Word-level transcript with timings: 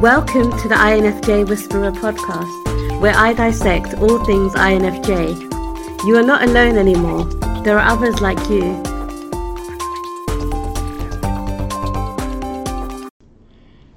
Welcome 0.00 0.50
to 0.58 0.68
the 0.68 0.74
INFJ 0.74 1.48
Whisperer 1.48 1.90
podcast, 1.90 3.00
where 3.00 3.14
I 3.16 3.32
dissect 3.32 3.94
all 3.94 4.22
things 4.26 4.52
INFJ. 4.52 6.04
You 6.04 6.18
are 6.18 6.22
not 6.22 6.42
alone 6.42 6.76
anymore, 6.76 7.24
there 7.64 7.78
are 7.78 7.92
others 7.94 8.20
like 8.20 8.38
you. 8.50 8.74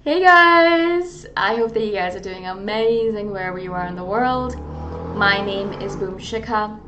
Hey 0.06 0.24
guys! 0.24 1.26
I 1.36 1.58
hope 1.58 1.74
that 1.74 1.86
you 1.86 1.92
guys 1.92 2.16
are 2.16 2.22
doing 2.22 2.46
amazing 2.46 3.32
wherever 3.32 3.60
you 3.60 3.74
are 3.74 3.86
in 3.86 3.98
the 3.98 4.06
world. 4.06 4.58
My 5.18 5.46
name 5.46 5.74
is 5.82 5.98
Boom 5.98 6.18
Shikha. 6.18 6.80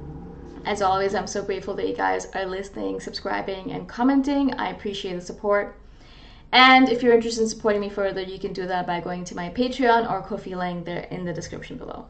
As 0.66 0.82
always, 0.82 1.16
I'm 1.16 1.28
so 1.28 1.44
grateful 1.44 1.74
that 1.76 1.88
you 1.90 1.98
guys 1.98 2.28
are 2.28 2.46
listening, 2.46 3.02
subscribing, 3.02 3.74
and 3.74 3.90
commenting. 3.90 4.54
I 4.54 4.70
appreciate 4.70 5.16
the 5.16 5.22
support. 5.22 5.76
And 6.52 6.90
if 6.90 7.02
you're 7.02 7.14
interested 7.14 7.44
in 7.44 7.50
supporting 7.50 7.82
me 7.82 7.90
further, 7.90 8.22
you 8.22 8.38
can 8.38 8.52
do 8.52 8.68
that 8.68 8.86
by 8.86 9.00
going 9.00 9.24
to 9.26 9.36
my 9.36 9.50
Patreon 9.50 10.10
or 10.10 10.22
Ko-fi 10.22 10.56
link 10.56 10.86
there 10.86 11.08
in 11.10 11.24
the 11.24 11.34
description 11.34 11.78
below. 11.78 12.08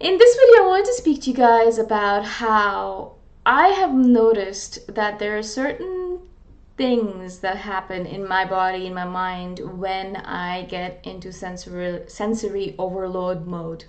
In 0.00 0.18
this 0.18 0.36
video, 0.36 0.64
I 0.64 0.66
wanted 0.66 0.86
to 0.86 0.94
speak 0.94 1.22
to 1.22 1.30
you 1.30 1.36
guys 1.36 1.78
about 1.78 2.24
how 2.24 3.12
I 3.44 3.68
have 3.68 3.92
noticed 3.92 4.94
that 4.94 5.18
there 5.18 5.36
are 5.36 5.42
certain 5.42 6.20
things 6.76 7.40
that 7.40 7.58
happen 7.58 8.06
in 8.06 8.26
my 8.26 8.44
body, 8.44 8.86
in 8.86 8.94
my 8.94 9.04
mind, 9.04 9.60
when 9.78 10.16
I 10.16 10.62
get 10.62 11.00
into 11.04 11.32
sensory, 11.32 12.00
sensory 12.08 12.74
overload 12.78 13.46
mode 13.46 13.84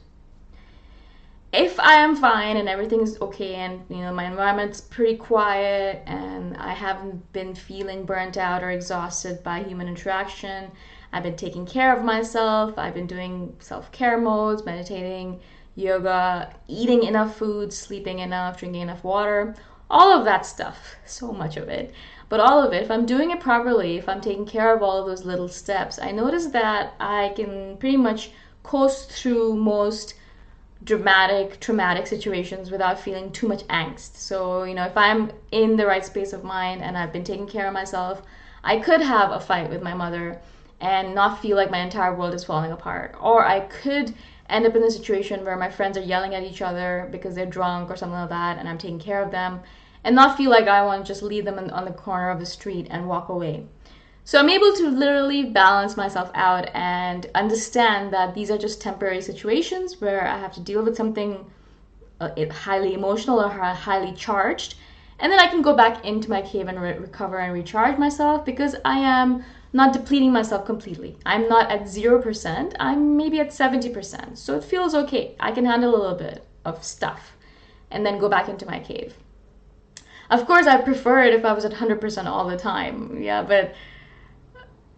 if 1.53 1.79
I 1.79 1.93
am 1.93 2.15
fine 2.15 2.57
and 2.57 2.67
everything 2.67 3.01
is 3.01 3.21
okay 3.21 3.55
and 3.55 3.83
you 3.87 3.97
know 3.97 4.11
my 4.11 4.25
environment's 4.25 4.81
pretty 4.81 5.15
quiet 5.15 6.01
and 6.07 6.57
I 6.57 6.73
haven't 6.73 7.31
been 7.31 7.53
feeling 7.53 8.05
burnt 8.05 8.37
out 8.37 8.63
or 8.63 8.71
exhausted 8.71 9.43
by 9.43 9.61
human 9.61 9.87
interaction, 9.87 10.71
I've 11.11 11.21
been 11.21 11.35
taking 11.35 11.67
care 11.67 11.95
of 11.95 12.03
myself, 12.03 12.73
I've 12.79 12.95
been 12.95 13.05
doing 13.05 13.55
self-care 13.59 14.17
modes, 14.17 14.65
meditating, 14.65 15.41
yoga, 15.75 16.51
eating 16.67 17.03
enough 17.03 17.37
food, 17.37 17.71
sleeping 17.71 18.17
enough, 18.17 18.57
drinking 18.57 18.81
enough 18.81 19.03
water, 19.03 19.55
all 19.91 20.17
of 20.17 20.25
that 20.25 20.47
stuff, 20.47 20.95
so 21.05 21.31
much 21.31 21.55
of 21.57 21.69
it. 21.69 21.93
But 22.29 22.39
all 22.39 22.63
of 22.63 22.73
it, 22.73 22.81
if 22.81 22.89
I'm 22.89 23.05
doing 23.05 23.29
it 23.29 23.39
properly, 23.39 23.97
if 23.97 24.09
I'm 24.09 24.21
taking 24.21 24.47
care 24.47 24.75
of 24.75 24.81
all 24.81 24.97
of 24.97 25.05
those 25.05 25.23
little 25.23 25.49
steps, 25.49 25.99
I 25.99 26.09
notice 26.09 26.47
that 26.47 26.95
I 26.99 27.31
can 27.35 27.77
pretty 27.77 27.97
much 27.97 28.31
coast 28.63 29.11
through 29.11 29.55
most 29.55 30.15
dramatic, 30.83 31.59
traumatic 31.59 32.07
situations 32.07 32.71
without 32.71 32.99
feeling 32.99 33.31
too 33.31 33.47
much 33.47 33.63
angst. 33.67 34.15
So, 34.17 34.63
you 34.63 34.73
know, 34.73 34.85
if 34.85 34.97
I'm 34.97 35.31
in 35.51 35.77
the 35.77 35.85
right 35.85 36.03
space 36.03 36.33
of 36.33 36.43
mind 36.43 36.81
and 36.81 36.97
I've 36.97 37.13
been 37.13 37.23
taking 37.23 37.47
care 37.47 37.67
of 37.67 37.73
myself, 37.73 38.21
I 38.63 38.79
could 38.79 39.01
have 39.01 39.31
a 39.31 39.39
fight 39.39 39.69
with 39.69 39.81
my 39.81 39.93
mother 39.93 40.41
and 40.81 41.15
not 41.15 41.41
feel 41.41 41.55
like 41.55 41.71
my 41.71 41.79
entire 41.79 42.13
world 42.13 42.33
is 42.33 42.43
falling 42.43 42.71
apart. 42.71 43.15
Or 43.21 43.45
I 43.45 43.61
could 43.61 44.13
end 44.49 44.65
up 44.65 44.75
in 44.75 44.83
a 44.83 44.91
situation 44.91 45.45
where 45.45 45.55
my 45.55 45.69
friends 45.69 45.97
are 45.97 46.01
yelling 46.01 46.35
at 46.35 46.43
each 46.43 46.61
other 46.61 47.07
because 47.11 47.35
they're 47.35 47.45
drunk 47.45 47.89
or 47.89 47.95
something 47.95 48.19
like 48.19 48.29
that, 48.29 48.57
and 48.57 48.67
I'm 48.67 48.77
taking 48.77 48.99
care 48.99 49.21
of 49.21 49.31
them, 49.31 49.61
and 50.03 50.15
not 50.15 50.37
feel 50.37 50.51
like 50.51 50.67
I 50.67 50.83
want 50.83 51.05
to 51.05 51.07
just 51.07 51.23
leave 51.23 51.45
them 51.45 51.57
in, 51.57 51.69
on 51.69 51.85
the 51.85 51.91
corner 51.91 52.29
of 52.29 52.39
the 52.39 52.45
street 52.45 52.87
and 52.89 53.07
walk 53.07 53.29
away. 53.29 53.65
So 54.25 54.39
I'm 54.39 54.49
able 54.49 54.73
to 54.73 54.89
literally 54.89 55.43
balance 55.43 55.97
myself 55.97 56.31
out 56.33 56.69
and 56.73 57.29
understand 57.35 58.13
that 58.13 58.33
these 58.33 58.49
are 58.49 58.57
just 58.57 58.81
temporary 58.81 59.21
situations 59.21 59.99
where 59.99 60.25
I 60.25 60.37
have 60.37 60.53
to 60.53 60.61
deal 60.61 60.81
with 60.81 60.95
something 60.95 61.45
uh, 62.21 62.29
highly 62.49 62.93
emotional 62.93 63.41
or 63.41 63.49
highly 63.49 64.13
charged. 64.13 64.75
And 65.19 65.31
then 65.31 65.39
I 65.39 65.47
can 65.47 65.61
go 65.61 65.75
back 65.75 66.05
into 66.05 66.29
my 66.29 66.41
cave 66.41 66.69
and 66.69 66.81
re- 66.81 66.97
recover 66.97 67.37
and 67.39 67.53
recharge 67.53 67.97
myself 67.97 68.45
because 68.45 68.75
I 68.85 68.97
am 68.97 69.43
not 69.73 69.91
depleting 69.91 70.31
myself 70.31 70.65
completely. 70.65 71.17
I'm 71.25 71.49
not 71.49 71.69
at 71.69 71.83
0%, 71.83 72.75
I'm 72.79 73.17
maybe 73.17 73.39
at 73.41 73.49
70%. 73.49 74.37
So 74.37 74.55
it 74.55 74.63
feels 74.63 74.95
okay. 74.95 75.35
I 75.39 75.51
can 75.51 75.65
handle 75.65 75.95
a 75.95 75.97
little 75.97 76.17
bit 76.17 76.45
of 76.63 76.83
stuff 76.83 77.33
and 77.91 78.05
then 78.05 78.19
go 78.19 78.29
back 78.29 78.47
into 78.47 78.65
my 78.65 78.79
cave. 78.79 79.15
Of 80.29 80.45
course, 80.45 80.65
I 80.65 80.81
prefer 80.81 81.23
it 81.23 81.33
if 81.33 81.43
I 81.43 81.53
was 81.53 81.65
at 81.65 81.73
100% 81.73 82.25
all 82.25 82.47
the 82.47 82.57
time. 82.57 83.21
Yeah, 83.21 83.43
but 83.43 83.75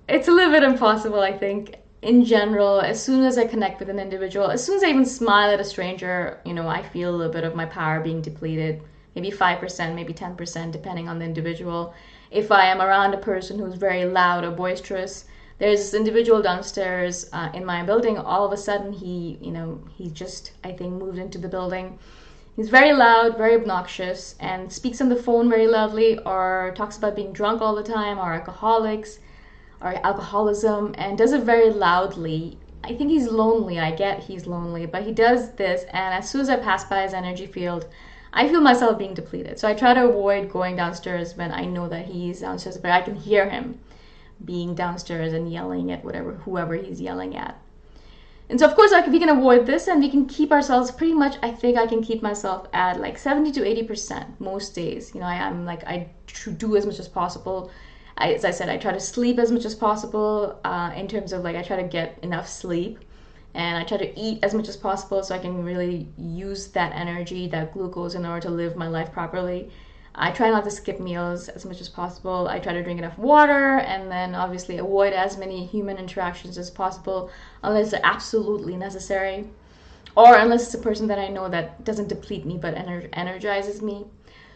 it's 0.07 0.27
a 0.27 0.31
little 0.31 0.51
bit 0.51 0.63
impossible, 0.63 1.19
I 1.19 1.37
think. 1.37 1.75
In 2.01 2.23
general, 2.23 2.81
as 2.81 3.03
soon 3.03 3.23
as 3.23 3.37
I 3.37 3.47
connect 3.47 3.79
with 3.79 3.89
an 3.89 3.97
individual, 3.97 4.51
as 4.51 4.63
soon 4.63 4.77
as 4.77 4.83
I 4.83 4.89
even 4.89 5.05
smile 5.05 5.49
at 5.49 5.59
a 5.59 5.63
stranger, 5.63 6.39
you 6.45 6.53
know, 6.53 6.67
I 6.67 6.83
feel 6.83 7.09
a 7.09 7.15
little 7.15 7.33
bit 7.33 7.43
of 7.43 7.55
my 7.55 7.65
power 7.65 7.99
being 7.99 8.21
depleted. 8.21 8.83
Maybe 9.15 9.31
5%, 9.31 9.95
maybe 9.95 10.13
10%, 10.13 10.71
depending 10.71 11.09
on 11.09 11.17
the 11.17 11.25
individual. 11.25 11.95
If 12.29 12.51
I 12.51 12.65
am 12.65 12.81
around 12.81 13.15
a 13.15 13.17
person 13.17 13.57
who's 13.57 13.73
very 13.73 14.05
loud 14.05 14.43
or 14.43 14.51
boisterous, 14.51 15.25
there's 15.57 15.79
this 15.79 15.93
individual 15.95 16.43
downstairs 16.43 17.27
uh, 17.33 17.49
in 17.55 17.65
my 17.65 17.81
building. 17.81 18.19
All 18.19 18.45
of 18.45 18.51
a 18.51 18.57
sudden, 18.57 18.93
he, 18.93 19.39
you 19.41 19.51
know, 19.51 19.81
he 19.95 20.11
just, 20.11 20.51
I 20.63 20.73
think, 20.73 20.93
moved 20.93 21.17
into 21.17 21.39
the 21.39 21.47
building. 21.47 21.97
He's 22.55 22.69
very 22.69 22.93
loud, 22.93 23.37
very 23.37 23.55
obnoxious, 23.55 24.35
and 24.39 24.71
speaks 24.71 25.01
on 25.01 25.09
the 25.09 25.15
phone 25.15 25.49
very 25.49 25.67
loudly, 25.67 26.19
or 26.19 26.73
talks 26.75 26.97
about 26.97 27.15
being 27.15 27.33
drunk 27.33 27.61
all 27.61 27.73
the 27.73 27.83
time, 27.83 28.19
or 28.19 28.33
alcoholics 28.33 29.19
or 29.81 29.93
alcoholism 30.05 30.93
and 30.97 31.17
does 31.17 31.33
it 31.33 31.43
very 31.43 31.69
loudly. 31.69 32.57
I 32.83 32.89
think 32.95 33.09
he's 33.09 33.27
lonely. 33.27 33.79
I 33.79 33.91
get 33.91 34.23
he's 34.23 34.45
lonely, 34.45 34.85
but 34.85 35.03
he 35.03 35.11
does 35.11 35.51
this, 35.53 35.83
and 35.85 36.13
as 36.13 36.29
soon 36.29 36.41
as 36.41 36.49
I 36.49 36.57
pass 36.57 36.85
by 36.85 37.01
his 37.01 37.13
energy 37.13 37.47
field, 37.47 37.87
I 38.33 38.49
feel 38.49 38.61
myself 38.61 38.97
being 38.97 39.13
depleted. 39.13 39.57
So 39.59 39.67
I 39.67 39.73
try 39.73 39.93
to 39.93 40.09
avoid 40.09 40.51
going 40.51 40.75
downstairs 40.75 41.35
when 41.37 41.51
I 41.51 41.65
know 41.65 41.87
that 41.87 42.05
he's 42.05 42.41
downstairs, 42.41 42.77
but 42.77 42.91
I 42.91 43.01
can 43.01 43.15
hear 43.15 43.49
him 43.49 43.79
being 44.43 44.75
downstairs 44.75 45.31
and 45.31 45.51
yelling 45.51 45.91
at 45.91 46.03
whatever 46.03 46.33
whoever 46.33 46.75
he's 46.75 46.99
yelling 46.99 47.35
at. 47.37 47.57
And 48.49 48.59
so 48.59 48.67
of 48.67 48.75
course 48.75 48.91
like 48.91 49.07
we 49.07 49.19
can 49.19 49.29
avoid 49.29 49.65
this 49.65 49.87
and 49.87 50.01
we 50.01 50.09
can 50.09 50.25
keep 50.25 50.51
ourselves 50.51 50.91
pretty 50.91 51.13
much 51.13 51.37
I 51.41 51.51
think 51.51 51.77
I 51.77 51.87
can 51.87 52.03
keep 52.03 52.21
myself 52.21 52.67
at 52.73 52.99
like 52.99 53.17
70 53.17 53.53
to 53.53 53.61
80% 53.61 54.39
most 54.39 54.75
days. 54.75 55.13
You 55.15 55.21
know, 55.21 55.25
I, 55.25 55.35
am 55.35 55.65
like 55.65 55.83
I 55.85 56.09
do 56.57 56.75
as 56.75 56.85
much 56.85 56.99
as 56.99 57.07
possible 57.07 57.71
I, 58.17 58.33
as 58.33 58.45
I 58.45 58.51
said, 58.51 58.69
I 58.69 58.77
try 58.77 58.93
to 58.93 58.99
sleep 58.99 59.39
as 59.39 59.51
much 59.51 59.65
as 59.65 59.75
possible 59.75 60.59
uh, 60.63 60.91
in 60.95 61.07
terms 61.07 61.33
of 61.33 61.43
like 61.43 61.55
I 61.55 61.61
try 61.63 61.77
to 61.77 61.87
get 61.87 62.17
enough 62.21 62.47
sleep 62.47 62.99
and 63.53 63.77
I 63.77 63.83
try 63.83 63.97
to 63.97 64.19
eat 64.19 64.39
as 64.43 64.53
much 64.53 64.67
as 64.67 64.77
possible 64.77 65.23
so 65.23 65.33
I 65.35 65.39
can 65.39 65.63
really 65.63 66.07
use 66.17 66.67
that 66.67 66.93
energy, 66.93 67.47
that 67.47 67.73
glucose, 67.73 68.15
in 68.15 68.25
order 68.25 68.41
to 68.41 68.49
live 68.49 68.75
my 68.75 68.87
life 68.87 69.11
properly. 69.11 69.69
I 70.13 70.31
try 70.31 70.49
not 70.49 70.63
to 70.63 70.71
skip 70.71 70.99
meals 70.99 71.49
as 71.49 71.65
much 71.65 71.81
as 71.81 71.89
possible. 71.89 72.47
I 72.47 72.59
try 72.59 72.71
to 72.73 72.83
drink 72.83 72.99
enough 72.99 73.17
water 73.17 73.79
and 73.79 74.09
then 74.09 74.33
obviously 74.33 74.77
avoid 74.77 75.11
as 75.11 75.37
many 75.37 75.65
human 75.65 75.97
interactions 75.97 76.57
as 76.57 76.69
possible 76.69 77.29
unless 77.63 77.93
absolutely 77.93 78.77
necessary 78.77 79.45
or 80.15 80.35
unless 80.35 80.65
it's 80.65 80.73
a 80.73 80.79
person 80.79 81.07
that 81.07 81.19
I 81.19 81.27
know 81.27 81.49
that 81.49 81.83
doesn't 81.83 82.07
deplete 82.07 82.45
me 82.45 82.57
but 82.57 82.75
ener- 82.75 83.09
energizes 83.11 83.81
me 83.81 84.05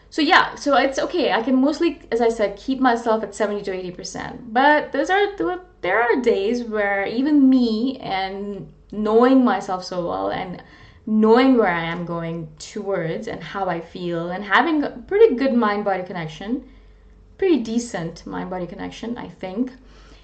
so 0.09 0.21
yeah 0.21 0.55
so 0.55 0.75
it's 0.75 0.99
okay. 0.99 1.31
I 1.31 1.41
can 1.41 1.55
mostly 1.61 2.01
as 2.11 2.21
i 2.21 2.29
said 2.29 2.57
keep 2.57 2.79
myself 2.79 3.23
at 3.23 3.35
70 3.35 3.63
to 3.63 3.71
80 3.71 3.91
percent. 3.91 4.53
But 4.53 4.91
those 4.91 5.09
are 5.09 5.35
there 5.81 6.01
are 6.01 6.21
days 6.21 6.63
where 6.63 7.05
even 7.05 7.49
me 7.49 7.97
and 7.99 8.71
knowing 8.91 9.45
myself 9.45 9.83
so 9.83 10.07
well 10.07 10.31
and 10.31 10.63
knowing 11.05 11.57
where 11.57 11.73
i 11.73 11.83
am 11.83 12.05
going 12.05 12.47
towards 12.59 13.27
and 13.27 13.43
how 13.43 13.67
i 13.67 13.79
feel 13.79 14.29
and 14.31 14.43
having 14.43 14.83
a 14.83 14.89
pretty 15.07 15.35
good 15.35 15.53
mind 15.53 15.85
body 15.85 16.03
connection 16.03 16.63
pretty 17.37 17.59
decent 17.59 18.25
mind 18.25 18.49
body 18.49 18.67
connection 18.67 19.17
i 19.17 19.27
think. 19.27 19.71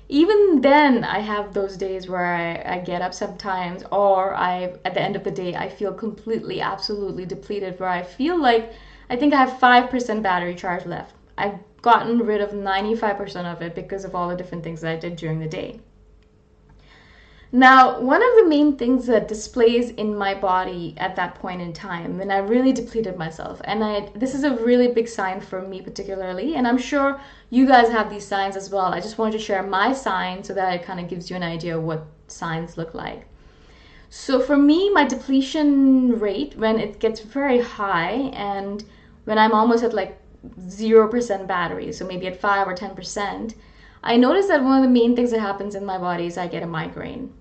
Even 0.08 0.62
then 0.62 1.04
i 1.04 1.20
have 1.20 1.54
those 1.54 1.78
days 1.78 2.08
where 2.08 2.26
I, 2.26 2.76
I 2.76 2.80
get 2.80 3.02
up 3.02 3.14
sometimes 3.14 3.84
or 3.92 4.36
i 4.36 4.74
at 4.86 4.94
the 4.94 5.02
end 5.02 5.16
of 5.16 5.24
the 5.24 5.32
day 5.32 5.56
i 5.56 5.68
feel 5.68 5.94
completely 5.94 6.62
absolutely 6.62 7.26
depleted 7.26 7.80
where 7.80 7.90
i 7.90 8.04
feel 8.04 8.40
like 8.40 8.74
I 9.10 9.16
think 9.16 9.34
I 9.34 9.46
have 9.46 9.60
5% 9.60 10.22
battery 10.22 10.56
charge 10.56 10.86
left. 10.86 11.14
I've 11.38 11.60
gotten 11.82 12.20
rid 12.20 12.42
of 12.42 12.52
95% 12.52 13.46
of 13.46 13.62
it 13.62 13.76
because 13.76 14.06
of 14.06 14.16
all 14.16 14.30
the 14.30 14.36
different 14.36 14.64
things 14.64 14.82
that 14.82 14.92
I 14.92 14.96
did 14.96 15.16
during 15.16 15.40
the 15.40 15.48
day. 15.48 15.80
Now, 17.52 18.02
one 18.02 18.22
of 18.22 18.36
the 18.36 18.50
main 18.50 18.76
things 18.76 19.06
that 19.06 19.30
displays 19.30 19.92
in 19.92 20.18
my 20.18 20.34
body 20.34 20.94
at 20.98 21.16
that 21.16 21.36
point 21.36 21.62
in 21.62 21.72
time 21.72 22.18
when 22.18 22.30
I 22.30 22.40
really 22.40 22.74
depleted 22.74 23.18
myself, 23.18 23.62
and 23.64 23.82
I 23.82 24.10
this 24.14 24.34
is 24.36 24.44
a 24.44 24.58
really 24.58 24.90
big 24.90 25.08
sign 25.08 25.40
for 25.40 25.62
me 25.62 25.82
particularly, 25.82 26.56
and 26.56 26.68
I'm 26.68 26.78
sure 26.78 27.22
you 27.52 27.66
guys 27.66 27.90
have 27.90 28.10
these 28.10 28.28
signs 28.28 28.58
as 28.58 28.72
well. 28.72 28.88
I 28.88 29.00
just 29.00 29.18
wanted 29.18 29.34
to 29.34 29.46
share 29.46 29.64
my 29.64 29.94
sign 29.94 30.44
so 30.44 30.54
that 30.54 30.74
it 30.74 30.84
kind 30.84 31.00
of 31.00 31.08
gives 31.08 31.30
you 31.30 31.38
an 31.38 31.44
idea 31.44 31.78
of 31.78 31.84
what 31.84 32.08
signs 32.28 32.78
look 32.78 32.94
like. 32.94 33.26
So 34.18 34.40
for 34.40 34.56
me, 34.56 34.90
my 34.90 35.04
depletion 35.04 36.20
rate 36.20 36.58
when 36.58 36.80
it 36.80 37.00
gets 37.00 37.20
very 37.20 37.60
high 37.60 38.32
and 38.34 38.84
when 39.26 39.38
I'm 39.38 39.52
almost 39.52 39.84
at 39.84 39.94
like 39.94 40.18
0% 40.62 41.48
battery, 41.48 41.92
so 41.92 42.08
maybe 42.08 42.26
at 42.28 42.40
5 42.40 42.68
or 42.68 42.74
10%, 42.74 43.56
I 44.04 44.16
notice 44.16 44.48
that 44.48 44.64
one 44.64 44.78
of 44.78 44.84
the 44.84 44.90
main 44.90 45.18
things 45.18 45.32
that 45.32 45.42
happens 45.42 45.76
in 45.76 45.86
my 45.86 45.98
body 45.98 46.28
is 46.28 46.38
I 46.38 46.48
get 46.48 46.64
a 46.64 46.66
migraine. 46.66 47.34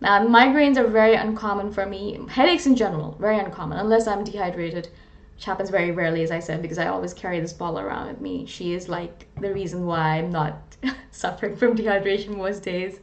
Now, 0.00 0.26
migraines 0.26 0.78
are 0.78 0.88
very 0.88 1.14
uncommon 1.14 1.70
for 1.70 1.84
me. 1.84 2.18
Headaches 2.30 2.64
in 2.66 2.74
general, 2.74 3.16
very 3.20 3.38
uncommon, 3.38 3.78
unless 3.78 4.06
I'm 4.06 4.24
dehydrated, 4.24 4.88
which 5.34 5.44
happens 5.44 5.68
very 5.68 5.90
rarely, 5.90 6.22
as 6.22 6.30
I 6.30 6.38
said, 6.38 6.62
because 6.62 6.78
I 6.78 6.86
always 6.86 7.12
carry 7.12 7.38
this 7.38 7.52
bottle 7.52 7.80
around 7.80 8.08
with 8.08 8.22
me. 8.22 8.46
She 8.46 8.72
is 8.72 8.88
like 8.88 9.26
the 9.42 9.52
reason 9.52 9.84
why 9.84 10.16
I'm 10.16 10.30
not 10.30 10.78
suffering 11.10 11.54
from 11.54 11.76
dehydration 11.76 12.34
most 12.34 12.62
days. 12.62 12.98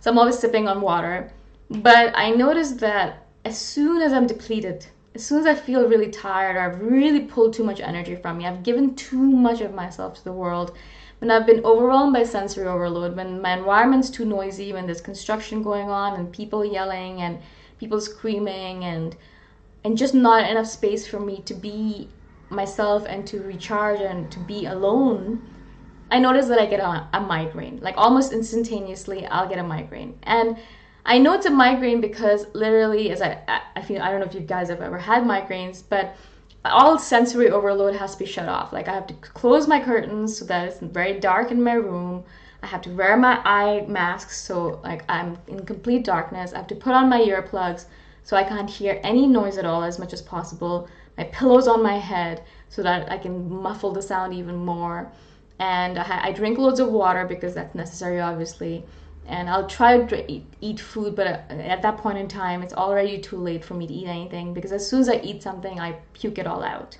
So 0.00 0.10
I'm 0.10 0.18
always 0.18 0.38
sipping 0.38 0.66
on 0.66 0.80
water. 0.80 1.30
But 1.70 2.12
I 2.16 2.30
noticed 2.30 2.80
that 2.80 3.26
as 3.44 3.58
soon 3.58 4.00
as 4.00 4.12
I'm 4.12 4.26
depleted, 4.26 4.86
as 5.14 5.24
soon 5.24 5.40
as 5.40 5.46
I 5.46 5.54
feel 5.54 5.88
really 5.88 6.10
tired 6.10 6.56
or 6.56 6.60
I've 6.60 6.80
really 6.80 7.20
pulled 7.20 7.52
too 7.52 7.64
much 7.64 7.80
energy 7.80 8.16
from 8.16 8.38
me, 8.38 8.46
I've 8.46 8.62
given 8.62 8.94
too 8.94 9.18
much 9.18 9.60
of 9.60 9.74
myself 9.74 10.14
to 10.16 10.24
the 10.24 10.32
world, 10.32 10.76
when 11.18 11.30
I've 11.30 11.46
been 11.46 11.64
overwhelmed 11.64 12.12
by 12.12 12.22
sensory 12.22 12.66
overload, 12.66 13.16
when 13.16 13.42
my 13.42 13.56
environment's 13.56 14.08
too 14.08 14.24
noisy, 14.24 14.72
when 14.72 14.86
there's 14.86 15.00
construction 15.00 15.62
going 15.62 15.90
on 15.90 16.18
and 16.18 16.32
people 16.32 16.64
yelling 16.64 17.20
and 17.22 17.40
people 17.78 18.00
screaming 18.00 18.84
and 18.84 19.16
and 19.84 19.96
just 19.96 20.14
not 20.14 20.48
enough 20.48 20.66
space 20.66 21.06
for 21.06 21.20
me 21.20 21.40
to 21.42 21.54
be 21.54 22.08
myself 22.50 23.04
and 23.06 23.26
to 23.26 23.40
recharge 23.42 24.00
and 24.00 24.30
to 24.32 24.38
be 24.40 24.66
alone, 24.66 25.40
I 26.10 26.18
notice 26.18 26.48
that 26.48 26.58
I 26.58 26.66
get 26.66 26.80
a, 26.80 27.08
a 27.12 27.20
migraine. 27.20 27.78
Like 27.80 27.96
almost 27.96 28.32
instantaneously, 28.32 29.26
I'll 29.26 29.48
get 29.48 29.58
a 29.58 29.62
migraine. 29.62 30.18
And 30.24 30.56
I 31.08 31.16
know 31.16 31.32
it's 31.32 31.46
a 31.46 31.50
migraine 31.50 32.02
because 32.02 32.46
literally, 32.52 33.10
as 33.10 33.22
I, 33.22 33.40
I 33.74 33.80
feel, 33.80 34.02
I 34.02 34.10
don't 34.10 34.20
know 34.20 34.26
if 34.26 34.34
you 34.34 34.40
guys 34.40 34.68
have 34.68 34.82
ever 34.82 34.98
had 34.98 35.24
migraines, 35.24 35.82
but 35.88 36.14
all 36.66 36.98
sensory 36.98 37.48
overload 37.48 37.96
has 37.96 38.12
to 38.12 38.18
be 38.18 38.26
shut 38.26 38.46
off. 38.46 38.74
Like 38.74 38.88
I 38.88 38.94
have 38.94 39.06
to 39.06 39.14
close 39.14 39.66
my 39.66 39.82
curtains 39.82 40.36
so 40.36 40.44
that 40.44 40.68
it's 40.68 40.80
very 40.80 41.18
dark 41.18 41.50
in 41.50 41.62
my 41.62 41.72
room. 41.72 42.24
I 42.62 42.66
have 42.66 42.82
to 42.82 42.90
wear 42.90 43.16
my 43.16 43.40
eye 43.42 43.86
masks 43.88 44.38
so 44.38 44.80
like 44.84 45.02
I'm 45.08 45.38
in 45.46 45.64
complete 45.64 46.04
darkness. 46.04 46.52
I 46.52 46.58
have 46.58 46.66
to 46.66 46.74
put 46.74 46.92
on 46.92 47.08
my 47.08 47.20
earplugs 47.20 47.86
so 48.22 48.36
I 48.36 48.44
can't 48.44 48.68
hear 48.68 49.00
any 49.02 49.26
noise 49.26 49.56
at 49.56 49.64
all 49.64 49.82
as 49.84 49.98
much 49.98 50.12
as 50.12 50.20
possible. 50.20 50.90
My 51.16 51.24
pillows 51.24 51.68
on 51.68 51.82
my 51.82 51.96
head 51.96 52.42
so 52.68 52.82
that 52.82 53.10
I 53.10 53.16
can 53.16 53.50
muffle 53.50 53.92
the 53.92 54.02
sound 54.02 54.34
even 54.34 54.56
more. 54.56 55.10
And 55.58 55.98
I, 55.98 56.26
I 56.26 56.32
drink 56.32 56.58
loads 56.58 56.80
of 56.80 56.90
water 56.90 57.24
because 57.24 57.54
that's 57.54 57.74
necessary, 57.74 58.20
obviously 58.20 58.84
and 59.28 59.48
I'll 59.50 59.66
try 59.66 59.98
to 59.98 60.32
eat, 60.32 60.46
eat 60.62 60.80
food, 60.80 61.14
but 61.14 61.26
at 61.26 61.82
that 61.82 61.98
point 61.98 62.16
in 62.16 62.28
time, 62.28 62.62
it's 62.62 62.72
already 62.72 63.18
too 63.18 63.36
late 63.36 63.62
for 63.62 63.74
me 63.74 63.86
to 63.86 63.92
eat 63.92 64.08
anything 64.08 64.54
because 64.54 64.72
as 64.72 64.88
soon 64.88 65.00
as 65.00 65.08
I 65.08 65.16
eat 65.16 65.42
something, 65.42 65.78
I 65.78 65.92
puke 66.14 66.38
it 66.38 66.46
all 66.46 66.64
out. 66.64 66.98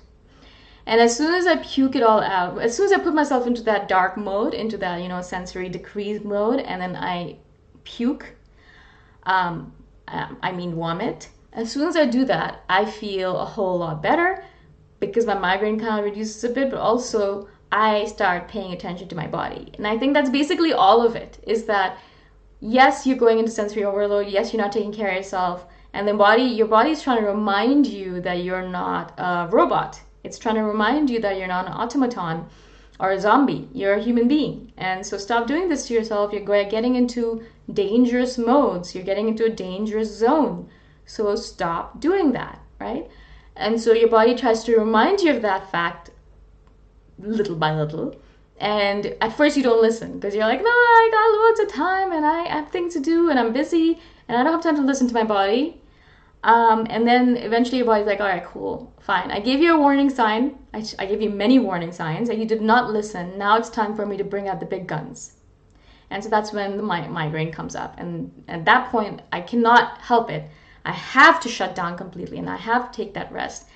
And 0.85 1.01
as 1.01 1.15
soon 1.17 1.33
as 1.33 1.47
I 1.47 1.55
puke 1.57 1.95
it 1.95 2.03
all 2.03 2.21
out, 2.21 2.61
as 2.61 2.75
soon 2.75 2.85
as 2.85 2.91
I 2.91 2.99
put 2.99 3.15
myself 3.15 3.47
into 3.47 3.63
that 3.63 3.87
dark 3.87 4.15
mode, 4.15 4.53
into 4.53 4.77
that, 4.77 5.01
you 5.01 5.07
know, 5.07 5.21
sensory 5.21 5.69
decrease 5.69 6.23
mode, 6.23 6.59
and 6.59 6.81
then 6.81 6.95
I 6.95 7.37
puke, 7.83 8.35
um, 9.23 9.73
um 10.07 10.37
I 10.43 10.51
mean 10.51 10.75
vomit, 10.75 11.29
as 11.53 11.71
soon 11.71 11.87
as 11.87 11.95
I 11.95 12.05
do 12.05 12.25
that, 12.25 12.63
I 12.69 12.85
feel 12.85 13.37
a 13.37 13.45
whole 13.45 13.79
lot 13.79 14.03
better 14.03 14.43
because 14.99 15.25
my 15.25 15.33
migraine 15.33 15.79
kind 15.79 15.99
of 15.99 16.05
reduces 16.05 16.43
a 16.43 16.49
bit, 16.49 16.69
but 16.69 16.79
also 16.79 17.47
I 17.71 18.05
start 18.05 18.47
paying 18.47 18.73
attention 18.73 19.07
to 19.09 19.15
my 19.15 19.27
body. 19.27 19.71
And 19.77 19.87
I 19.87 19.97
think 19.97 20.13
that's 20.13 20.29
basically 20.29 20.73
all 20.73 21.05
of 21.05 21.15
it 21.15 21.39
is 21.47 21.65
that 21.65 21.97
yes, 22.59 23.05
you're 23.05 23.17
going 23.17 23.39
into 23.39 23.51
sensory 23.51 23.83
overload. 23.83 24.27
Yes, 24.27 24.53
you're 24.53 24.61
not 24.61 24.71
taking 24.71 24.93
care 24.93 25.09
of 25.09 25.15
yourself. 25.15 25.65
And 25.93 26.07
the 26.07 26.13
body, 26.13 26.43
your 26.43 26.67
body 26.67 26.91
is 26.91 27.01
trying 27.01 27.19
to 27.19 27.27
remind 27.27 27.87
you 27.87 28.21
that 28.21 28.43
you're 28.43 28.67
not 28.67 29.13
a 29.17 29.47
robot. 29.51 29.99
It's 30.23 30.37
trying 30.37 30.55
to 30.55 30.63
remind 30.63 31.09
you 31.09 31.19
that 31.21 31.37
you're 31.37 31.47
not 31.47 31.65
an 31.65 31.73
automaton 31.73 32.45
or 32.99 33.11
a 33.11 33.19
zombie. 33.19 33.69
You're 33.73 33.93
a 33.93 34.03
human 34.03 34.27
being. 34.27 34.73
And 34.77 35.05
so 35.05 35.17
stop 35.17 35.47
doing 35.47 35.69
this 35.69 35.87
to 35.87 35.93
yourself. 35.93 36.33
You're 36.33 36.65
getting 36.65 36.95
into 36.95 37.43
dangerous 37.71 38.37
modes. 38.37 38.93
You're 38.93 39.05
getting 39.05 39.29
into 39.29 39.45
a 39.45 39.49
dangerous 39.49 40.15
zone. 40.15 40.69
So 41.05 41.35
stop 41.35 41.99
doing 41.99 42.33
that, 42.33 42.59
right? 42.79 43.09
And 43.55 43.81
so 43.81 43.93
your 43.93 44.09
body 44.09 44.35
tries 44.35 44.63
to 44.65 44.77
remind 44.77 45.21
you 45.21 45.33
of 45.33 45.41
that 45.41 45.71
fact 45.71 46.11
little 47.17 47.55
by 47.55 47.73
little. 47.73 48.15
And 48.59 49.15
at 49.21 49.37
first 49.37 49.55
you 49.55 49.63
don't 49.63 49.81
listen 49.81 50.19
because 50.19 50.35
you're 50.35 50.45
like, 50.45 50.61
no, 50.61 50.69
I 50.69 51.09
got 51.11 51.39
loads 51.39 51.59
of 51.61 51.77
time 51.77 52.11
and 52.11 52.25
I 52.25 52.43
have 52.49 52.69
things 52.69 52.93
to 52.93 52.99
do 52.99 53.29
and 53.29 53.39
I'm 53.39 53.53
busy 53.53 53.99
and 54.27 54.37
I 54.37 54.43
don't 54.43 54.51
have 54.51 54.61
time 54.61 54.75
to 54.75 54.85
listen 54.85 55.07
to 55.07 55.13
my 55.13 55.23
body. 55.23 55.81
Um, 56.43 56.85
and 56.89 57.07
then 57.07 57.37
eventually 57.37 57.77
your 57.77 57.85
body's 57.85 58.05
like, 58.05 58.19
all 58.19 58.27
right, 58.27 58.45
cool, 58.45 58.93
fine. 58.99 59.31
I 59.31 59.39
gave 59.39 59.61
you 59.61 59.75
a 59.75 59.77
warning 59.77 60.09
sign. 60.09 60.57
I, 60.73 60.85
I 60.99 61.05
gave 61.05 61.21
you 61.21 61.29
many 61.29 61.57
warning 61.59 61.93
signs 61.93 62.29
and 62.29 62.39
you 62.39 62.45
did 62.45 62.61
not 62.61 62.91
listen. 62.91 63.37
Now 63.37 63.57
it's 63.57 63.69
time 63.69 63.95
for 63.95 64.05
me 64.05 64.17
to 64.17 64.25
bring 64.25 64.49
out 64.49 64.59
the 64.59 64.65
big 64.65 64.87
guns. 64.87 65.37
And 66.09 66.21
so 66.21 66.29
that's 66.29 66.51
when 66.51 66.75
the 66.75 66.83
migraine 66.83 67.51
comes 67.51 67.75
up. 67.75 67.95
And 67.97 68.43
at 68.49 68.65
that 68.65 68.91
point, 68.91 69.21
I 69.31 69.39
cannot 69.41 69.99
help 69.99 70.29
it. 70.29 70.49
I 70.83 70.91
have 70.91 71.39
to 71.41 71.49
shut 71.49 71.75
down 71.75 71.97
completely 71.97 72.39
and 72.39 72.49
I 72.49 72.57
have 72.57 72.91
to 72.91 72.97
take 72.97 73.13
that 73.13 73.31
rest. 73.31 73.67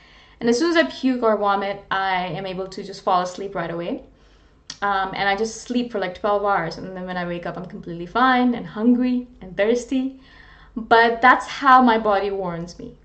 And 0.42 0.50
as 0.50 0.60
soon 0.60 0.72
as 0.72 0.78
I 0.78 0.90
puke 0.90 1.24
or 1.24 1.38
vomit, 1.38 1.86
I 1.90 2.26
am 2.28 2.46
able 2.46 2.68
to 2.68 2.84
just 2.84 3.04
fall 3.04 3.22
asleep 3.22 3.56
right 3.56 3.72
away. 3.72 4.04
Um, 4.82 5.12
and 5.16 5.30
I 5.30 5.36
just 5.36 5.62
sleep 5.62 5.92
for 5.92 6.00
like 6.00 6.20
12 6.20 6.44
hours. 6.44 6.78
And 6.78 6.96
then 6.96 7.06
when 7.06 7.18
I 7.18 7.26
wake 7.26 7.46
up, 7.46 7.58
I'm 7.58 7.66
completely 7.66 8.06
fine 8.06 8.54
and 8.54 8.66
hungry 8.66 9.28
and 9.42 9.56
thirsty. 9.56 10.20
But 10.76 11.22
that's 11.22 11.48
how 11.48 11.82
my 11.82 11.98
body 11.98 12.32
warns 12.32 12.80
me, 12.80 12.98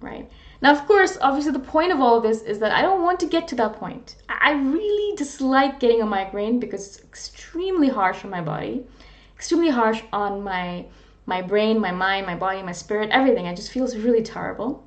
right? 0.00 0.30
Now, 0.60 0.72
of 0.72 0.86
course, 0.86 1.18
obviously, 1.20 1.52
the 1.52 1.58
point 1.58 1.92
of 1.92 2.00
all 2.00 2.18
of 2.18 2.22
this 2.22 2.42
is 2.42 2.58
that 2.60 2.72
I 2.72 2.82
don't 2.82 3.02
want 3.02 3.18
to 3.20 3.26
get 3.26 3.48
to 3.48 3.56
that 3.56 3.74
point. 3.74 4.16
I 4.28 4.52
really 4.52 5.16
dislike 5.16 5.80
getting 5.80 6.02
a 6.02 6.06
migraine 6.06 6.60
because 6.60 6.86
it's 6.86 7.04
extremely 7.04 7.88
harsh 7.88 8.24
on 8.24 8.30
my 8.30 8.40
body, 8.40 8.84
extremely 9.36 9.70
harsh 9.70 10.02
on 10.12 10.42
my 10.42 10.86
my 11.26 11.40
brain, 11.40 11.78
my 11.78 11.92
mind, 11.92 12.26
my 12.26 12.34
body, 12.34 12.62
my 12.62 12.72
spirit, 12.72 13.10
everything. 13.10 13.46
I 13.46 13.54
just 13.54 13.70
feels 13.70 13.96
really 13.96 14.22
terrible. 14.22 14.84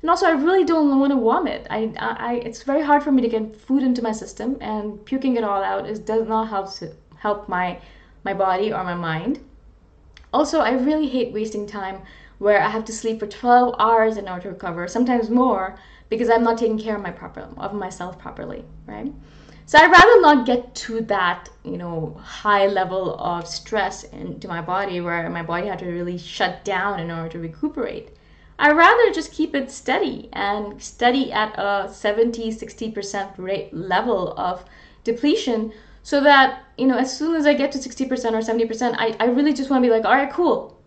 And 0.00 0.10
also, 0.10 0.26
I 0.26 0.32
really 0.32 0.64
don't 0.64 1.00
want 1.00 1.12
to 1.12 1.20
vomit. 1.20 1.66
I, 1.70 1.92
I, 1.98 2.34
it's 2.44 2.62
very 2.62 2.82
hard 2.82 3.02
for 3.02 3.12
me 3.12 3.22
to 3.22 3.28
get 3.28 3.56
food 3.56 3.82
into 3.82 4.02
my 4.02 4.12
system, 4.12 4.56
and 4.60 5.04
puking 5.04 5.36
it 5.36 5.44
all 5.44 5.62
out 5.62 5.88
is 5.88 5.98
does 5.98 6.28
not 6.28 6.48
help 6.48 6.68
help 7.16 7.48
my 7.48 7.80
my 8.24 8.34
body 8.34 8.72
or 8.72 8.84
my 8.84 8.94
mind. 8.94 9.40
Also, 10.32 10.60
I 10.60 10.72
really 10.72 11.08
hate 11.08 11.32
wasting 11.32 11.66
time 11.66 12.02
where 12.38 12.60
I 12.60 12.68
have 12.68 12.84
to 12.86 12.92
sleep 12.92 13.20
for 13.20 13.26
12 13.26 13.74
hours 13.78 14.16
in 14.16 14.28
order 14.28 14.42
to 14.42 14.48
recover, 14.50 14.86
sometimes 14.88 15.30
more, 15.30 15.78
because 16.10 16.28
I'm 16.28 16.44
not 16.44 16.58
taking 16.58 16.78
care 16.78 16.96
of 16.96 17.02
my 17.02 17.10
proper 17.10 17.48
of 17.56 17.72
myself 17.72 18.18
properly, 18.18 18.64
right? 18.86 19.12
So 19.68 19.78
I'd 19.78 19.90
rather 19.90 20.20
not 20.20 20.46
get 20.46 20.74
to 20.86 21.00
that, 21.02 21.48
you 21.64 21.76
know, 21.76 22.20
high 22.22 22.68
level 22.68 23.16
of 23.18 23.48
stress 23.48 24.04
into 24.04 24.46
my 24.46 24.60
body 24.60 25.00
where 25.00 25.28
my 25.28 25.42
body 25.42 25.66
had 25.66 25.80
to 25.80 25.86
really 25.86 26.18
shut 26.18 26.64
down 26.64 27.00
in 27.00 27.10
order 27.10 27.30
to 27.30 27.38
recuperate. 27.40 28.15
I'd 28.58 28.76
rather 28.76 29.12
just 29.12 29.32
keep 29.32 29.54
it 29.54 29.70
steady 29.70 30.30
and 30.32 30.82
steady 30.82 31.30
at 31.32 31.54
a 31.58 31.88
70, 31.92 32.50
60% 32.50 33.34
rate 33.36 33.74
level 33.74 34.32
of 34.38 34.64
depletion 35.04 35.72
so 36.02 36.22
that, 36.22 36.64
you 36.78 36.86
know, 36.86 36.96
as 36.96 37.16
soon 37.16 37.34
as 37.36 37.46
I 37.46 37.54
get 37.54 37.72
to 37.72 37.78
60% 37.78 38.10
or 38.32 38.38
70%, 38.38 38.94
I, 38.96 39.16
I 39.20 39.26
really 39.26 39.52
just 39.52 39.70
want 39.70 39.82
to 39.82 39.88
be 39.88 39.92
like, 39.92 40.04
all 40.04 40.14
right, 40.14 40.32
cool. 40.32 40.80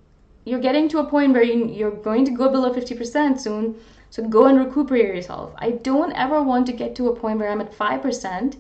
You're 0.46 0.60
getting 0.60 0.88
to 0.90 1.00
a 1.00 1.10
point 1.10 1.34
where 1.34 1.44
you, 1.44 1.68
you're 1.68 1.92
going 1.92 2.26
to 2.26 2.32
go 2.32 2.50
below 2.50 2.74
50% 2.74 3.40
soon. 3.40 3.76
So 4.10 4.28
go 4.28 4.46
and 4.48 4.58
recuperate 4.58 5.14
yourself. 5.14 5.54
I 5.58 5.72
don't 5.72 6.14
ever 6.14 6.42
want 6.42 6.66
to 6.68 6.74
get 6.74 6.96
to 6.96 7.10
a 7.10 7.16
point 7.16 7.38
where 7.38 7.50
I'm 7.50 7.62
at 7.62 7.78
5% 7.78 8.56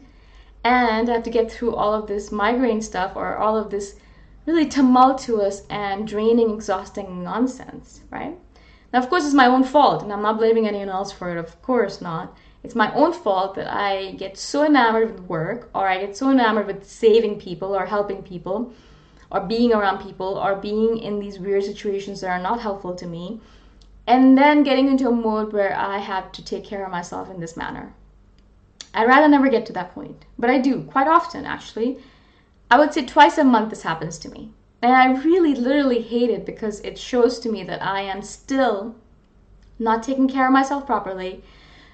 and 0.63 1.09
I 1.09 1.13
have 1.13 1.23
to 1.23 1.29
get 1.29 1.51
through 1.51 1.75
all 1.75 1.93
of 1.93 2.07
this 2.07 2.31
migraine 2.31 2.81
stuff 2.81 3.13
or 3.15 3.37
all 3.37 3.57
of 3.57 3.71
this 3.71 3.95
really 4.45 4.67
tumultuous 4.67 5.63
and 5.69 6.07
draining, 6.07 6.53
exhausting 6.53 7.23
nonsense, 7.23 8.01
right? 8.11 8.37
Now, 8.91 8.99
of 8.99 9.09
course, 9.09 9.25
it's 9.25 9.33
my 9.33 9.45
own 9.45 9.63
fault, 9.63 10.01
and 10.01 10.11
I'm 10.11 10.21
not 10.21 10.37
blaming 10.37 10.67
anyone 10.67 10.89
else 10.89 11.11
for 11.11 11.29
it, 11.29 11.37
of 11.37 11.61
course 11.61 12.01
not. 12.01 12.35
It's 12.63 12.75
my 12.75 12.93
own 12.93 13.13
fault 13.13 13.55
that 13.55 13.71
I 13.71 14.11
get 14.13 14.37
so 14.37 14.65
enamored 14.65 15.11
with 15.11 15.21
work, 15.21 15.69
or 15.73 15.87
I 15.87 15.99
get 15.99 16.17
so 16.17 16.31
enamored 16.31 16.67
with 16.67 16.89
saving 16.89 17.39
people, 17.39 17.75
or 17.75 17.85
helping 17.85 18.23
people, 18.23 18.73
or 19.31 19.41
being 19.41 19.73
around 19.73 20.03
people, 20.03 20.37
or 20.37 20.55
being 20.55 20.97
in 20.97 21.19
these 21.19 21.39
weird 21.39 21.63
situations 21.63 22.21
that 22.21 22.31
are 22.31 22.41
not 22.41 22.61
helpful 22.61 22.95
to 22.95 23.05
me, 23.05 23.39
and 24.07 24.37
then 24.37 24.63
getting 24.63 24.87
into 24.87 25.07
a 25.07 25.11
mode 25.11 25.53
where 25.53 25.75
I 25.77 25.99
have 25.99 26.31
to 26.31 26.43
take 26.43 26.65
care 26.65 26.83
of 26.83 26.91
myself 26.91 27.29
in 27.29 27.39
this 27.39 27.55
manner. 27.55 27.93
I'd 28.93 29.07
rather 29.07 29.27
never 29.27 29.49
get 29.49 29.67
to 29.67 29.73
that 29.73 29.93
point, 29.93 30.25
but 30.37 30.49
I 30.49 30.57
do 30.57 30.81
quite 30.81 31.07
often 31.07 31.45
actually. 31.45 31.99
I 32.71 32.79
would 32.79 32.91
say 32.93 33.05
twice 33.05 33.37
a 33.37 33.43
month 33.43 33.69
this 33.69 33.83
happens 33.83 34.17
to 34.19 34.29
me. 34.29 34.51
And 34.81 34.93
I 34.93 35.21
really 35.23 35.55
literally 35.55 36.01
hate 36.01 36.29
it 36.29 36.45
because 36.45 36.79
it 36.81 36.97
shows 36.97 37.39
to 37.39 37.49
me 37.49 37.63
that 37.63 37.83
I 37.83 38.01
am 38.01 38.21
still 38.21 38.95
not 39.77 40.03
taking 40.03 40.27
care 40.29 40.47
of 40.47 40.53
myself 40.53 40.85
properly, 40.85 41.43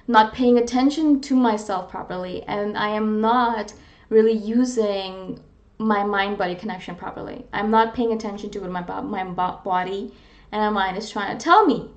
not 0.07 0.33
paying 0.33 0.57
attention 0.57 1.19
to 1.21 1.35
myself 1.35 1.89
properly, 1.89 2.43
and 2.43 2.77
I 2.77 2.89
am 2.89 3.21
not 3.21 3.73
really 4.09 4.33
using 4.33 5.39
my 5.79 6.03
mind 6.03 6.37
body 6.37 6.55
connection 6.55 6.95
properly. 6.95 7.45
I'm 7.51 7.71
not 7.71 7.95
paying 7.95 8.13
attention 8.13 8.49
to 8.51 8.59
what 8.59 8.71
my, 8.71 9.01
my 9.01 9.23
body 9.23 10.13
and 10.51 10.61
my 10.61 10.69
mind 10.69 10.97
is 10.97 11.09
trying 11.09 11.35
to 11.35 11.43
tell 11.43 11.65
me. 11.65 11.89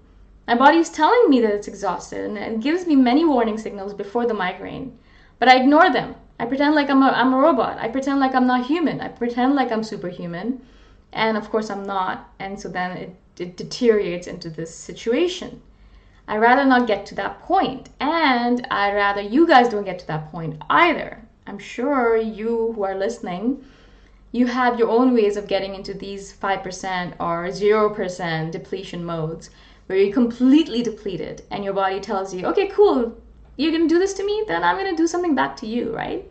My 0.46 0.54
body 0.54 0.78
is 0.78 0.88
telling 0.88 1.28
me 1.28 1.42
that 1.42 1.52
it's 1.52 1.68
exhausted 1.68 2.24
and 2.24 2.38
it 2.38 2.60
gives 2.60 2.86
me 2.86 2.96
many 2.96 3.24
warning 3.26 3.58
signals 3.58 3.92
before 3.92 4.26
the 4.26 4.32
migraine, 4.32 4.98
but 5.38 5.48
I 5.48 5.58
ignore 5.58 5.90
them. 5.90 6.14
I 6.40 6.46
pretend 6.46 6.74
like 6.74 6.88
I'm 6.88 7.02
a, 7.02 7.08
I'm 7.08 7.34
a 7.34 7.38
robot. 7.38 7.78
I 7.78 7.88
pretend 7.88 8.20
like 8.20 8.34
I'm 8.34 8.46
not 8.46 8.66
human. 8.66 9.00
I 9.00 9.08
pretend 9.08 9.54
like 9.54 9.70
I'm 9.70 9.82
superhuman. 9.84 10.62
And 11.12 11.36
of 11.36 11.50
course, 11.50 11.70
I'm 11.70 11.84
not. 11.84 12.30
And 12.38 12.60
so 12.60 12.68
then 12.68 12.96
it, 12.96 13.16
it 13.38 13.56
deteriorates 13.56 14.26
into 14.26 14.50
this 14.50 14.74
situation. 14.74 15.62
I'd 16.26 16.38
rather 16.38 16.64
not 16.66 16.86
get 16.86 17.06
to 17.06 17.14
that 17.14 17.40
point, 17.40 17.88
And 18.00 18.66
I'd 18.70 18.94
rather 18.94 19.22
you 19.22 19.46
guys 19.46 19.70
don't 19.70 19.84
get 19.84 19.98
to 20.00 20.06
that 20.08 20.30
point 20.30 20.60
either. 20.68 21.22
I'm 21.46 21.58
sure 21.58 22.16
you 22.16 22.72
who 22.74 22.82
are 22.82 22.94
listening, 22.94 23.64
you 24.30 24.46
have 24.46 24.78
your 24.78 24.90
own 24.90 25.14
ways 25.14 25.38
of 25.38 25.48
getting 25.48 25.74
into 25.74 25.94
these 25.94 26.30
5% 26.34 27.14
or 27.18 27.46
0% 27.48 28.50
depletion 28.50 29.02
modes 29.02 29.48
where 29.86 29.96
you're 29.96 30.12
completely 30.12 30.82
depleted 30.82 31.44
and 31.50 31.64
your 31.64 31.72
body 31.72 31.98
tells 31.98 32.34
you, 32.34 32.44
okay, 32.46 32.68
cool, 32.68 33.16
you're 33.56 33.72
gonna 33.72 33.88
do 33.88 33.98
this 33.98 34.12
to 34.14 34.24
me, 34.26 34.44
then 34.46 34.62
I'm 34.62 34.76
gonna 34.76 34.94
do 34.94 35.06
something 35.06 35.34
back 35.34 35.56
to 35.56 35.66
you, 35.66 35.96
right? 35.96 36.30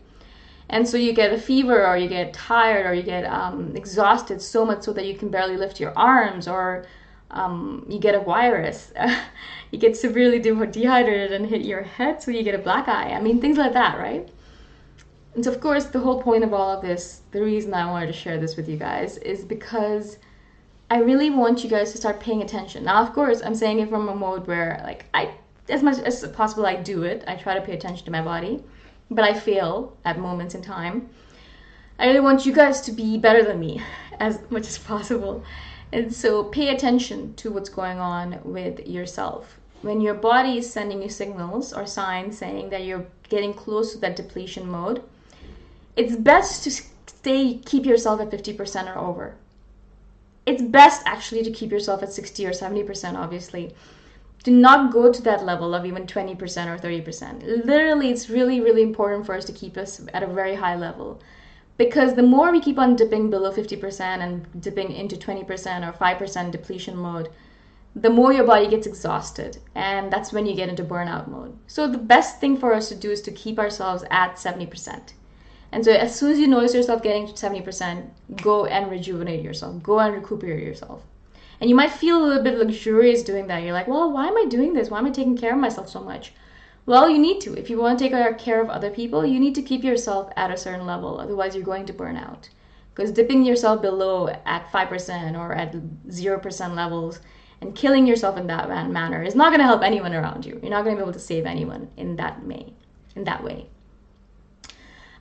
And 0.70 0.88
so 0.88 0.98
you 0.98 1.14
get 1.14 1.32
a 1.32 1.38
fever 1.38 1.88
or 1.88 1.98
you 1.98 2.10
get 2.10 2.34
tired 2.34 2.86
or 2.86 2.94
you 2.94 3.04
get 3.04 3.24
um, 3.24 3.76
exhausted 3.76 4.42
so 4.42 4.66
much 4.66 4.84
so 4.84 4.94
that 4.94 5.06
you 5.06 5.16
can 5.16 5.30
barely 5.30 5.56
lift 5.56 5.80
your 5.80 5.98
arms 5.98 6.48
or 6.48 6.86
um, 7.32 7.86
you 7.90 8.00
get 8.00 8.16
a 8.16 8.20
virus. 8.20 8.92
you 9.72 9.80
get 9.80 9.96
severely 9.96 10.40
dehydrated 10.40 11.32
and 11.32 11.46
hit 11.46 11.62
your 11.62 11.84
head 11.84 12.22
so 12.22 12.32
you 12.32 12.44
get 12.44 12.56
a 12.56 12.60
black 12.60 12.88
eye. 12.88 13.12
I 13.12 13.22
mean, 13.22 13.40
things 13.40 13.58
like 13.58 13.74
that, 13.74 13.98
right? 13.98 14.30
And 15.36 15.46
so, 15.46 15.52
of 15.52 15.62
course, 15.62 15.86
the 15.86 16.00
whole 16.00 16.22
point 16.22 16.44
of 16.44 16.54
all 16.54 16.72
of 16.72 16.82
this, 16.82 17.22
the 17.32 17.44
reason 17.44 17.74
I 17.74 17.90
wanted 17.90 18.08
to 18.08 18.14
share 18.14 18.40
this 18.40 18.56
with 18.56 18.68
you 18.68 18.76
guys 18.76 19.18
is 19.18 19.46
because 19.46 20.18
I 20.90 21.00
really 21.00 21.30
want 21.30 21.64
you 21.64 21.70
guys 21.70 21.92
to 21.92 21.98
start 21.98 22.20
paying 22.20 22.42
attention. 22.42 22.86
Now, 22.86 23.04
of 23.04 23.14
course, 23.14 23.42
I'm 23.44 23.56
saying 23.56 23.80
it 23.80 23.90
from 23.90 24.10
a 24.10 24.16
mode 24.16 24.48
where, 24.48 24.82
like, 24.84 25.06
I, 25.14 25.36
as 25.70 25.84
much 25.84 26.00
as 26.00 26.26
possible, 26.30 26.66
I 26.66 26.78
do 26.78 27.04
it. 27.04 27.24
I 27.28 27.36
try 27.36 27.54
to 27.54 27.62
pay 27.62 27.74
attention 27.74 28.06
to 28.06 28.12
my 28.12 28.22
body, 28.22 28.64
but 29.10 29.24
I 29.24 29.34
fail 29.34 29.98
at 30.06 30.20
moments 30.20 30.56
in 30.56 30.62
time. 30.62 31.10
I 32.00 32.08
really 32.08 32.20
want 32.20 32.46
you 32.46 32.54
guys 32.54 32.82
to 32.82 32.92
be 32.92 33.18
better 33.18 33.44
than 33.44 33.60
me 33.60 33.82
as 34.20 34.40
much 34.50 34.68
as 34.68 34.78
possible. 34.78 35.44
And 35.92 36.14
so 36.14 36.44
pay 36.44 36.70
attention 36.70 37.34
to 37.36 37.52
what's 37.52 37.70
going 37.70 38.00
on 38.00 38.40
with 38.44 38.86
yourself. 38.86 39.58
When 39.82 40.02
your 40.02 40.16
body 40.16 40.58
is 40.58 40.70
sending 40.70 41.02
you 41.02 41.10
signals 41.10 41.74
or 41.74 41.86
signs 41.86 42.38
saying 42.38 42.70
that 42.70 42.84
you're 42.84 43.06
getting 43.30 43.54
close 43.54 43.94
to 43.94 44.00
that 44.00 44.16
depletion 44.16 44.70
mode, 44.70 45.02
it's 45.96 46.16
best 46.16 46.64
to 46.64 46.72
stay 46.72 47.60
keep 47.66 47.86
yourself 47.86 48.20
at 48.22 48.32
50% 48.32 48.96
or 48.96 49.00
over 49.00 49.36
it's 50.48 50.62
best 50.62 51.02
actually 51.06 51.44
to 51.44 51.52
keep 51.52 51.72
yourself 51.72 52.02
at 52.02 52.12
60 52.12 52.46
or 52.48 52.52
70%, 52.52 53.16
obviously. 53.16 53.76
Do 54.44 54.52
not 54.52 54.92
go 54.92 55.12
to 55.12 55.22
that 55.24 55.46
level 55.46 55.74
of 55.74 55.86
even 55.86 56.08
20% 56.08 56.38
or 56.68 56.78
30%. 56.78 57.66
Literally, 57.66 58.10
it's 58.10 58.30
really, 58.30 58.62
really 58.62 58.82
important 58.82 59.26
for 59.26 59.36
us 59.36 59.46
to 59.46 59.52
keep 59.52 59.78
us 59.78 60.02
at 60.14 60.24
a 60.24 60.28
very 60.28 60.56
high 60.56 60.76
level. 60.76 61.20
Because 61.78 62.16
the 62.16 62.24
more 62.24 62.52
we 62.52 62.60
keep 62.60 62.80
on 62.80 62.96
dipping 62.96 63.30
below 63.30 63.52
50% 63.52 64.00
and 64.02 64.62
dipping 64.62 64.92
into 64.92 65.16
20% 65.16 65.88
or 65.88 65.94
5% 65.94 66.52
depletion 66.52 66.98
mode, 66.98 67.30
the 67.96 68.10
more 68.10 68.32
your 68.32 68.46
body 68.46 68.68
gets 68.68 68.88
exhausted. 68.88 69.58
And 69.76 70.12
that's 70.12 70.32
when 70.32 70.46
you 70.46 70.56
get 70.56 70.70
into 70.70 70.84
burnout 70.84 71.28
mode. 71.28 71.58
So, 71.68 71.88
the 71.88 71.98
best 71.98 72.40
thing 72.40 72.58
for 72.58 72.74
us 72.74 72.90
to 72.90 72.96
do 72.96 73.12
is 73.12 73.22
to 73.24 73.32
keep 73.32 73.60
ourselves 73.60 74.04
at 74.10 74.36
70%. 74.36 75.14
And 75.72 75.84
so 75.84 75.92
as 75.92 76.16
soon 76.16 76.32
as 76.32 76.40
you 76.40 76.48
notice 76.48 76.74
yourself 76.74 77.04
getting 77.04 77.28
to 77.28 77.34
70%, 77.34 78.10
go 78.42 78.66
and 78.66 78.90
rejuvenate 78.90 79.44
yourself. 79.44 79.84
Go 79.84 80.00
and 80.00 80.16
recuperate 80.16 80.64
yourself. 80.64 81.04
And 81.60 81.70
you 81.70 81.76
might 81.76 81.92
feel 81.92 82.24
a 82.24 82.26
little 82.26 82.44
bit 82.44 82.58
luxurious 82.58 83.24
doing 83.24 83.48
that. 83.48 83.64
You're 83.64 83.74
like, 83.74 83.88
well, 83.88 84.12
why 84.12 84.28
am 84.28 84.38
I 84.38 84.46
doing 84.46 84.74
this? 84.74 84.90
Why 84.90 85.00
am 85.00 85.08
I 85.08 85.10
taking 85.10 85.38
care 85.38 85.54
of 85.54 85.60
myself 85.60 85.90
so 85.90 86.02
much? 86.02 86.34
Well, 86.86 87.10
you 87.10 87.18
need 87.18 87.42
to. 87.42 87.54
If 87.58 87.70
you 87.70 87.80
want 87.80 88.00
to 88.00 88.10
take 88.10 88.38
care 88.38 88.62
of 88.62 88.70
other 88.70 88.90
people, 88.90 89.26
you 89.26 89.40
need 89.40 89.56
to 89.56 89.62
keep 89.62 89.84
yourself 89.84 90.32
at 90.38 90.52
a 90.52 90.58
certain 90.58 90.86
level. 90.86 91.20
Otherwise, 91.20 91.56
you're 91.56 91.66
going 91.66 91.86
to 91.88 91.94
burn 91.94 92.16
out. 92.16 92.50
Because 92.94 93.12
dipping 93.12 93.44
yourself 93.44 93.82
below 93.82 94.30
at 94.30 94.72
5% 94.72 95.38
or 95.38 95.54
at 95.54 95.74
0% 95.74 96.76
levels 96.76 97.20
and 97.62 97.76
killing 97.76 98.08
yourself 98.08 98.38
in 98.38 98.48
that 98.48 98.70
manner 98.90 99.22
is 99.22 99.36
not 99.36 99.50
going 99.50 99.60
to 99.60 99.66
help 99.66 99.84
anyone 99.84 100.14
around 100.14 100.46
you. 100.46 100.60
You're 100.62 100.72
not 100.72 100.84
going 100.84 100.96
to 100.96 101.02
be 101.02 101.04
able 101.04 101.14
to 101.14 101.20
save 101.20 101.46
anyone 101.46 101.90
in 101.98 102.16
that 102.16 102.44
way. 102.46 102.74
In 103.16 103.24
that 103.26 103.44
way. 103.44 103.68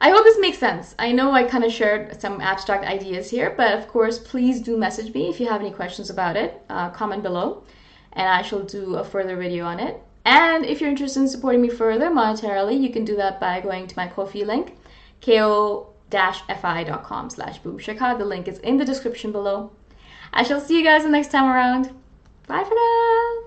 I 0.00 0.10
hope 0.10 0.24
this 0.24 0.38
makes 0.38 0.58
sense. 0.58 0.94
I 0.98 1.12
know 1.12 1.32
I 1.32 1.44
kind 1.44 1.64
of 1.64 1.72
shared 1.72 2.20
some 2.20 2.40
abstract 2.40 2.84
ideas 2.84 3.30
here, 3.30 3.54
but 3.56 3.78
of 3.78 3.88
course, 3.88 4.18
please 4.18 4.60
do 4.60 4.76
message 4.76 5.14
me 5.14 5.28
if 5.28 5.40
you 5.40 5.46
have 5.48 5.60
any 5.60 5.70
questions 5.70 6.10
about 6.10 6.36
it. 6.36 6.60
Uh, 6.68 6.90
comment 6.90 7.22
below, 7.22 7.64
and 8.12 8.28
I 8.28 8.42
shall 8.42 8.62
do 8.62 8.96
a 8.96 9.04
further 9.04 9.36
video 9.36 9.64
on 9.64 9.80
it. 9.80 10.02
And 10.24 10.66
if 10.66 10.80
you're 10.80 10.90
interested 10.90 11.20
in 11.20 11.28
supporting 11.28 11.62
me 11.62 11.68
further 11.68 12.10
monetarily, 12.10 12.78
you 12.80 12.90
can 12.90 13.04
do 13.04 13.16
that 13.16 13.38
by 13.40 13.60
going 13.60 13.86
to 13.86 13.96
my 13.96 14.08
Ko-fi 14.08 14.44
link, 14.44 14.76
ko-fi.com 15.24 15.90
slash 17.30 17.60
boomshikha. 17.60 18.18
The 18.18 18.24
link 18.24 18.48
is 18.48 18.58
in 18.58 18.76
the 18.76 18.84
description 18.84 19.30
below. 19.32 19.70
I 20.32 20.42
shall 20.42 20.60
see 20.60 20.76
you 20.78 20.84
guys 20.84 21.04
the 21.04 21.08
next 21.08 21.30
time 21.30 21.44
around. 21.50 21.90
Bye 22.46 22.64
for 22.64 22.74
now. 22.74 23.44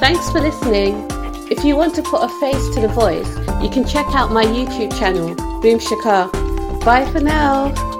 Thanks 0.00 0.30
for 0.30 0.40
listening. 0.40 1.06
If 1.50 1.64
you 1.64 1.76
want 1.76 1.94
to 1.96 2.02
put 2.02 2.22
a 2.22 2.28
face 2.40 2.68
to 2.74 2.80
the 2.80 2.88
voice, 2.88 3.49
you 3.62 3.70
can 3.70 3.84
check 3.84 4.06
out 4.14 4.32
my 4.32 4.44
YouTube 4.44 4.96
channel, 4.98 5.34
Boom 5.60 5.78
Shikha. 5.78 6.30
Bye 6.84 7.10
for 7.10 7.20
now. 7.20 7.99